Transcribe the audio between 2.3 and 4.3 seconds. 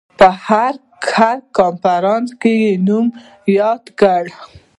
کې یې نوم یاد کړ.